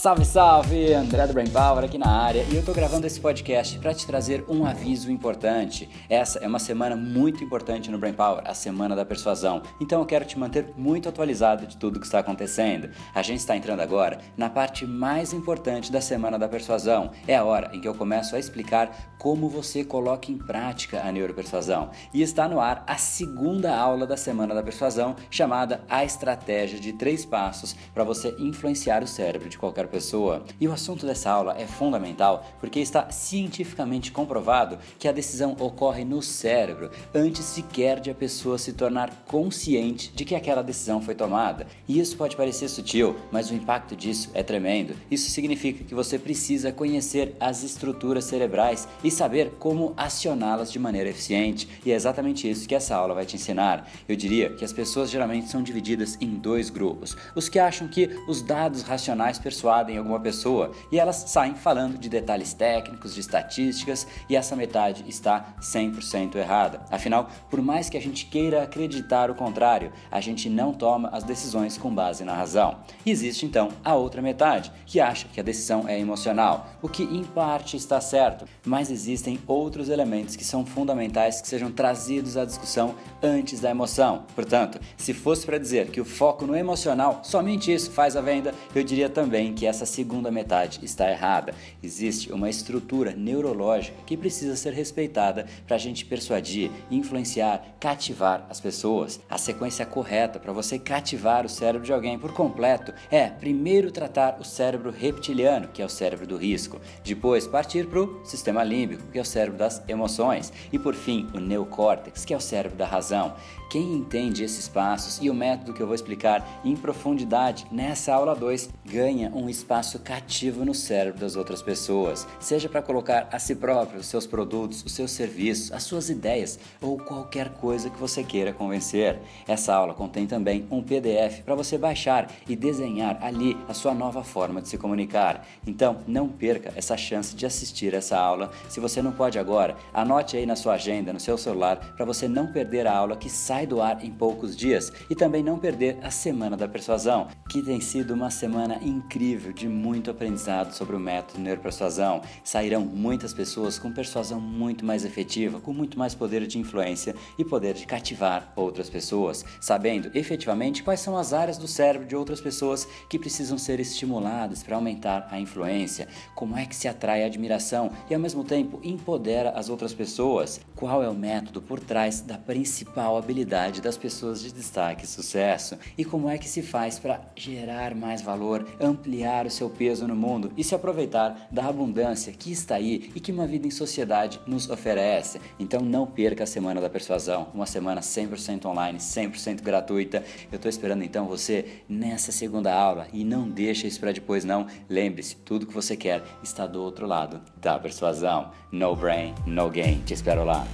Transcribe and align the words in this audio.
Salve, 0.00 0.24
salve! 0.24 0.94
André 0.94 1.26
do 1.26 1.34
Brain 1.34 1.50
Power 1.50 1.84
aqui 1.84 1.98
na 1.98 2.08
área 2.08 2.42
e 2.50 2.56
eu 2.56 2.64
tô 2.64 2.72
gravando 2.72 3.06
esse 3.06 3.20
podcast 3.20 3.78
para 3.78 3.92
te 3.92 4.06
trazer 4.06 4.42
um 4.48 4.64
aviso 4.64 5.12
importante. 5.12 5.90
Essa 6.08 6.38
é 6.38 6.48
uma 6.48 6.58
semana 6.58 6.96
muito 6.96 7.44
importante 7.44 7.90
no 7.90 7.98
Brain 7.98 8.14
Power, 8.14 8.42
a 8.46 8.54
semana 8.54 8.96
da 8.96 9.04
persuasão. 9.04 9.60
Então 9.78 10.00
eu 10.00 10.06
quero 10.06 10.24
te 10.24 10.38
manter 10.38 10.72
muito 10.74 11.06
atualizado 11.06 11.66
de 11.66 11.76
tudo 11.76 12.00
que 12.00 12.06
está 12.06 12.20
acontecendo. 12.20 12.88
A 13.14 13.20
gente 13.20 13.40
está 13.40 13.54
entrando 13.54 13.80
agora 13.80 14.20
na 14.38 14.48
parte 14.48 14.86
mais 14.86 15.34
importante 15.34 15.92
da 15.92 16.00
semana 16.00 16.38
da 16.38 16.48
persuasão. 16.48 17.10
É 17.28 17.36
a 17.36 17.44
hora 17.44 17.70
em 17.74 17.78
que 17.78 17.86
eu 17.86 17.94
começo 17.94 18.34
a 18.34 18.38
explicar 18.38 19.10
como 19.18 19.50
você 19.50 19.84
coloca 19.84 20.32
em 20.32 20.38
prática 20.38 21.02
a 21.02 21.12
neuropersuasão. 21.12 21.90
E 22.14 22.22
está 22.22 22.48
no 22.48 22.58
ar 22.58 22.82
a 22.86 22.96
segunda 22.96 23.76
aula 23.76 24.06
da 24.06 24.16
semana 24.16 24.54
da 24.54 24.62
persuasão, 24.62 25.14
chamada 25.30 25.82
A 25.90 26.02
Estratégia 26.06 26.80
de 26.80 26.94
Três 26.94 27.26
Passos 27.26 27.76
para 27.92 28.02
você 28.02 28.34
influenciar 28.38 29.02
o 29.02 29.06
cérebro 29.06 29.50
de 29.50 29.58
qualquer 29.58 29.89
pessoa. 29.90 30.44
E 30.58 30.66
o 30.66 30.72
assunto 30.72 31.04
dessa 31.04 31.30
aula 31.30 31.54
é 31.58 31.66
fundamental 31.66 32.46
porque 32.58 32.80
está 32.80 33.10
cientificamente 33.10 34.12
comprovado 34.12 34.78
que 34.98 35.08
a 35.08 35.12
decisão 35.12 35.56
ocorre 35.58 36.04
no 36.04 36.22
cérebro 36.22 36.90
antes 37.14 37.44
sequer 37.44 38.00
de 38.00 38.10
a 38.10 38.14
pessoa 38.14 38.56
se 38.56 38.72
tornar 38.72 39.10
consciente 39.26 40.12
de 40.14 40.24
que 40.24 40.34
aquela 40.34 40.62
decisão 40.62 41.02
foi 41.02 41.14
tomada. 41.14 41.66
E 41.86 41.98
isso 41.98 42.16
pode 42.16 42.36
parecer 42.36 42.68
sutil, 42.68 43.16
mas 43.30 43.50
o 43.50 43.54
impacto 43.54 43.96
disso 43.96 44.30
é 44.32 44.42
tremendo. 44.42 44.94
Isso 45.10 45.30
significa 45.30 45.84
que 45.84 45.94
você 45.94 46.18
precisa 46.18 46.72
conhecer 46.72 47.34
as 47.40 47.62
estruturas 47.62 48.24
cerebrais 48.24 48.88
e 49.02 49.10
saber 49.10 49.52
como 49.58 49.92
acioná-las 49.96 50.70
de 50.70 50.78
maneira 50.78 51.10
eficiente. 51.10 51.68
E 51.84 51.92
é 51.92 51.94
exatamente 51.94 52.48
isso 52.48 52.68
que 52.68 52.74
essa 52.74 52.94
aula 52.94 53.14
vai 53.14 53.26
te 53.26 53.36
ensinar. 53.36 53.88
Eu 54.08 54.16
diria 54.16 54.50
que 54.50 54.64
as 54.64 54.72
pessoas 54.72 55.10
geralmente 55.10 55.48
são 55.48 55.62
divididas 55.62 56.16
em 56.20 56.28
dois 56.28 56.70
grupos: 56.70 57.16
os 57.34 57.48
que 57.48 57.58
acham 57.58 57.88
que 57.88 58.08
os 58.28 58.42
dados 58.42 58.82
racionais 58.82 59.38
persuadem 59.38 59.79
em 59.88 59.96
alguma 59.96 60.20
pessoa 60.20 60.72
e 60.92 60.98
elas 60.98 61.16
saem 61.28 61.54
falando 61.54 61.96
de 61.96 62.08
detalhes 62.08 62.52
técnicos, 62.52 63.14
de 63.14 63.20
estatísticas 63.20 64.06
e 64.28 64.36
essa 64.36 64.56
metade 64.56 65.04
está 65.06 65.54
100% 65.60 66.34
errada. 66.36 66.82
Afinal, 66.90 67.30
por 67.48 67.62
mais 67.62 67.88
que 67.88 67.96
a 67.96 68.00
gente 68.00 68.26
queira 68.26 68.62
acreditar 68.62 69.30
o 69.30 69.34
contrário, 69.34 69.92
a 70.10 70.20
gente 70.20 70.50
não 70.50 70.72
toma 70.72 71.08
as 71.12 71.24
decisões 71.24 71.78
com 71.78 71.94
base 71.94 72.24
na 72.24 72.34
razão. 72.34 72.78
Existe 73.06 73.46
então 73.46 73.68
a 73.84 73.94
outra 73.94 74.20
metade, 74.20 74.72
que 74.84 75.00
acha 75.00 75.28
que 75.28 75.40
a 75.40 75.42
decisão 75.42 75.88
é 75.88 75.98
emocional, 75.98 76.66
o 76.82 76.88
que 76.88 77.04
em 77.04 77.24
parte 77.24 77.76
está 77.76 78.00
certo, 78.00 78.44
mas 78.64 78.90
existem 78.90 79.38
outros 79.46 79.88
elementos 79.88 80.36
que 80.36 80.44
são 80.44 80.66
fundamentais 80.66 81.40
que 81.40 81.48
sejam 81.48 81.70
trazidos 81.70 82.36
à 82.36 82.44
discussão 82.44 82.94
antes 83.22 83.60
da 83.60 83.70
emoção. 83.70 84.24
Portanto, 84.34 84.80
se 84.96 85.14
fosse 85.14 85.46
para 85.46 85.58
dizer 85.58 85.90
que 85.90 86.00
o 86.00 86.04
foco 86.04 86.46
no 86.46 86.56
emocional, 86.56 87.20
somente 87.22 87.72
isso 87.72 87.90
faz 87.90 88.16
a 88.16 88.20
venda, 88.20 88.54
eu 88.74 88.82
diria 88.82 89.08
também 89.08 89.52
que 89.52 89.66
essa 89.70 89.86
segunda 89.86 90.30
metade 90.30 90.80
está 90.82 91.10
errada. 91.10 91.54
Existe 91.82 92.32
uma 92.32 92.50
estrutura 92.50 93.12
neurológica 93.12 93.96
que 94.04 94.16
precisa 94.16 94.56
ser 94.56 94.72
respeitada 94.72 95.46
para 95.66 95.76
a 95.76 95.78
gente 95.78 96.04
persuadir, 96.04 96.70
influenciar, 96.90 97.76
cativar 97.80 98.46
as 98.50 98.60
pessoas. 98.60 99.20
A 99.30 99.38
sequência 99.38 99.86
correta 99.86 100.38
para 100.38 100.52
você 100.52 100.78
cativar 100.78 101.46
o 101.46 101.48
cérebro 101.48 101.86
de 101.86 101.92
alguém 101.92 102.18
por 102.18 102.32
completo 102.32 102.92
é 103.10 103.28
primeiro 103.28 103.90
tratar 103.90 104.38
o 104.40 104.44
cérebro 104.44 104.90
reptiliano, 104.90 105.68
que 105.68 105.80
é 105.80 105.84
o 105.84 105.88
cérebro 105.88 106.26
do 106.26 106.36
risco, 106.36 106.80
depois 107.04 107.46
partir 107.46 107.86
para 107.86 108.00
o 108.00 108.20
sistema 108.24 108.62
límbico, 108.62 109.06
que 109.10 109.18
é 109.18 109.22
o 109.22 109.24
cérebro 109.24 109.58
das 109.58 109.82
emoções, 109.88 110.52
e 110.72 110.78
por 110.78 110.94
fim 110.94 111.28
o 111.32 111.38
neocórtex, 111.38 112.24
que 112.24 112.34
é 112.34 112.36
o 112.36 112.40
cérebro 112.40 112.76
da 112.76 112.86
razão. 112.86 113.34
Quem 113.70 113.94
entende 113.94 114.42
esses 114.42 114.66
passos 114.66 115.20
e 115.22 115.30
o 115.30 115.34
método 115.34 115.72
que 115.72 115.80
eu 115.80 115.86
vou 115.86 115.94
explicar 115.94 116.60
em 116.64 116.74
profundidade 116.74 117.66
nessa 117.70 118.12
aula 118.12 118.34
2 118.34 118.68
ganha 118.84 119.30
um 119.32 119.48
espaço 119.60 119.98
cativo 119.98 120.64
no 120.64 120.74
cérebro 120.74 121.20
das 121.20 121.36
outras 121.36 121.62
pessoas, 121.62 122.26
seja 122.40 122.68
para 122.68 122.82
colocar 122.82 123.28
a 123.30 123.38
si 123.38 123.54
próprio 123.54 124.00
os 124.00 124.06
seus 124.06 124.26
produtos, 124.26 124.82
os 124.84 124.92
seus 124.92 125.10
serviços, 125.10 125.70
as 125.72 125.82
suas 125.82 126.08
ideias 126.08 126.58
ou 126.80 126.98
qualquer 126.98 127.50
coisa 127.50 127.90
que 127.90 127.98
você 127.98 128.24
queira 128.24 128.52
convencer. 128.52 129.18
Essa 129.46 129.74
aula 129.74 129.94
contém 129.94 130.26
também 130.26 130.66
um 130.70 130.82
PDF 130.82 131.42
para 131.44 131.54
você 131.54 131.76
baixar 131.76 132.30
e 132.48 132.56
desenhar 132.56 133.18
ali 133.22 133.56
a 133.68 133.74
sua 133.74 133.94
nova 133.94 134.24
forma 134.24 134.62
de 134.62 134.68
se 134.68 134.78
comunicar. 134.78 135.46
Então, 135.66 135.98
não 136.06 136.28
perca 136.28 136.72
essa 136.74 136.96
chance 136.96 137.34
de 137.36 137.44
assistir 137.44 137.92
essa 137.94 138.18
aula. 138.18 138.50
Se 138.68 138.80
você 138.80 139.02
não 139.02 139.12
pode 139.12 139.38
agora, 139.38 139.76
anote 139.92 140.36
aí 140.36 140.46
na 140.46 140.56
sua 140.56 140.74
agenda, 140.74 141.12
no 141.12 141.20
seu 141.20 141.36
celular, 141.36 141.94
para 141.96 142.06
você 142.06 142.26
não 142.26 142.50
perder 142.52 142.86
a 142.86 142.96
aula 142.96 143.16
que 143.16 143.28
sai 143.28 143.66
do 143.66 143.82
ar 143.82 144.04
em 144.04 144.10
poucos 144.10 144.56
dias 144.56 144.92
e 145.10 145.14
também 145.14 145.42
não 145.42 145.58
perder 145.58 145.98
a 146.02 146.10
Semana 146.10 146.56
da 146.56 146.68
Persuasão, 146.68 147.28
que 147.48 147.62
tem 147.62 147.80
sido 147.80 148.14
uma 148.14 148.30
semana 148.30 148.78
incrível 148.82 149.49
de 149.52 149.68
muito 149.68 150.10
aprendizado 150.10 150.72
sobre 150.72 150.96
o 150.96 151.00
método 151.00 151.40
neuropersuasão. 151.40 152.22
Sairão 152.44 152.80
muitas 152.80 153.32
pessoas 153.32 153.78
com 153.78 153.92
persuasão 153.92 154.40
muito 154.40 154.84
mais 154.84 155.04
efetiva, 155.04 155.60
com 155.60 155.72
muito 155.72 155.98
mais 155.98 156.14
poder 156.14 156.46
de 156.46 156.58
influência 156.58 157.14
e 157.38 157.44
poder 157.44 157.74
de 157.74 157.86
cativar 157.86 158.52
outras 158.56 158.88
pessoas, 158.88 159.44
sabendo 159.60 160.10
efetivamente 160.14 160.82
quais 160.82 161.00
são 161.00 161.16
as 161.16 161.32
áreas 161.32 161.58
do 161.58 161.68
cérebro 161.68 162.06
de 162.06 162.16
outras 162.16 162.40
pessoas 162.40 162.86
que 163.08 163.18
precisam 163.18 163.58
ser 163.58 163.80
estimuladas 163.80 164.62
para 164.62 164.76
aumentar 164.76 165.28
a 165.30 165.40
influência, 165.40 166.08
como 166.34 166.56
é 166.56 166.66
que 166.66 166.76
se 166.76 166.88
atrai 166.88 167.22
a 167.22 167.26
admiração 167.26 167.90
e 168.08 168.14
ao 168.14 168.20
mesmo 168.20 168.44
tempo 168.44 168.80
empodera 168.82 169.50
as 169.50 169.68
outras 169.68 169.92
pessoas, 169.92 170.60
qual 170.74 171.02
é 171.02 171.08
o 171.08 171.14
método 171.14 171.60
por 171.60 171.80
trás 171.80 172.20
da 172.20 172.38
principal 172.38 173.16
habilidade 173.16 173.80
das 173.80 173.96
pessoas 173.96 174.40
de 174.40 174.52
destaque 174.52 175.04
e 175.04 175.08
sucesso 175.08 175.78
e 175.96 176.04
como 176.04 176.28
é 176.28 176.38
que 176.38 176.48
se 176.48 176.62
faz 176.62 176.98
para 176.98 177.20
gerar 177.34 177.94
mais 177.94 178.22
valor, 178.22 178.66
ampliar 178.80 179.39
o 179.46 179.50
seu 179.50 179.68
peso 179.68 180.06
no 180.06 180.14
mundo 180.14 180.52
e 180.56 180.64
se 180.64 180.74
aproveitar 180.74 181.48
da 181.50 181.66
abundância 181.66 182.32
que 182.32 182.52
está 182.52 182.76
aí 182.76 183.10
e 183.14 183.20
que 183.20 183.32
uma 183.32 183.46
vida 183.46 183.66
em 183.66 183.70
sociedade 183.70 184.40
nos 184.46 184.68
oferece. 184.68 185.40
Então 185.58 185.80
não 185.80 186.06
perca 186.06 186.44
a 186.44 186.46
Semana 186.46 186.80
da 186.80 186.90
Persuasão, 186.90 187.48
uma 187.54 187.66
semana 187.66 188.00
100% 188.00 188.66
online, 188.66 188.98
100% 188.98 189.62
gratuita. 189.62 190.24
Eu 190.50 190.56
estou 190.56 190.68
esperando 190.68 191.02
então 191.02 191.26
você 191.26 191.82
nessa 191.88 192.32
segunda 192.32 192.72
aula 192.72 193.06
e 193.12 193.24
não 193.24 193.48
deixe 193.48 193.86
isso 193.86 194.00
para 194.00 194.12
depois 194.12 194.44
não. 194.44 194.66
Lembre-se, 194.88 195.36
tudo 195.36 195.66
que 195.66 195.74
você 195.74 195.96
quer 195.96 196.22
está 196.42 196.66
do 196.66 196.82
outro 196.82 197.06
lado 197.06 197.40
da 197.56 197.78
persuasão. 197.78 198.50
No 198.70 198.94
brain, 198.94 199.34
no 199.46 199.68
gain. 199.68 200.00
Te 200.04 200.14
espero 200.14 200.44
lá. 200.44 200.66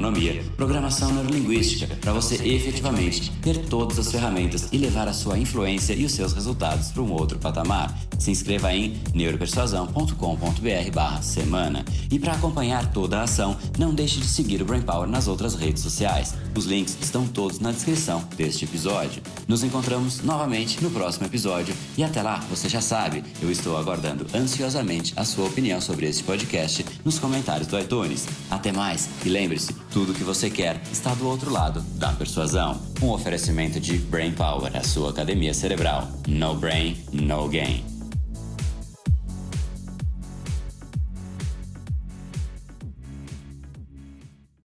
programação 0.56 1.12
neurolinguística, 1.12 1.86
para 1.96 2.12
você 2.12 2.36
efetivamente 2.46 3.32
ter 3.42 3.58
todas 3.66 3.98
as 3.98 4.08
ferramentas 4.10 4.68
e 4.72 4.78
levar 4.78 5.06
a 5.08 5.12
sua 5.12 5.36
influência 5.38 5.92
e 5.94 6.04
os 6.04 6.12
seus 6.12 6.32
resultados 6.32 6.92
para 6.92 7.02
um 7.02 7.12
outro 7.12 7.38
patamar. 7.38 7.94
Se 8.18 8.30
inscreva 8.30 8.72
em 8.72 9.02
neuropersuasão.com.br/semana. 9.14 11.84
E 12.10 12.18
para 12.18 12.32
acompanhar 12.32 12.90
toda 12.92 13.18
a 13.18 13.24
ação, 13.24 13.58
não 13.78 13.94
deixe 13.94 14.18
de 14.20 14.26
seguir 14.26 14.62
o 14.62 14.64
Brain 14.64 14.80
Power 14.82 15.08
nas 15.08 15.28
outras 15.28 15.54
redes 15.54 15.82
sociais. 15.82 16.34
Os 16.56 16.64
links 16.66 16.96
estão 17.00 17.26
todos 17.26 17.58
na 17.60 17.72
descrição 17.72 18.22
deste 18.36 18.64
episódio. 18.64 19.22
Nos 19.48 19.64
encontramos 19.64 20.22
novamente 20.22 20.82
no 20.82 20.90
próximo 20.90 21.26
episódio 21.26 21.74
e 21.96 22.04
até 22.04 22.22
lá, 22.22 22.38
você 22.48 22.68
já 22.68 22.80
sabe, 22.80 23.24
eu 23.42 23.50
estou 23.50 23.76
aguardando 23.76 24.24
ansiosamente 24.34 25.12
a 25.16 25.24
sua 25.24 25.46
opinião 25.46 25.80
sobre 25.80 26.06
este 26.06 26.22
podcast 26.22 26.84
nos 27.04 27.18
comentários 27.18 27.66
do 27.66 27.76
iTunes. 27.78 28.26
Até 28.50 28.72
mais 28.72 29.08
e 29.24 29.28
lembre-se, 29.28 29.73
tudo 29.92 30.12
o 30.12 30.14
que 30.14 30.24
você 30.24 30.50
quer 30.50 30.80
está 30.90 31.14
do 31.14 31.26
outro 31.26 31.50
lado 31.50 31.80
da 31.96 32.12
persuasão. 32.12 32.80
Um 33.02 33.10
oferecimento 33.10 33.78
de 33.78 33.98
Brain 33.98 34.32
Power, 34.32 34.76
a 34.76 34.82
sua 34.82 35.10
academia 35.10 35.54
cerebral. 35.54 36.08
No 36.26 36.54
brain, 36.54 36.96
no 37.12 37.48
gain. 37.48 37.93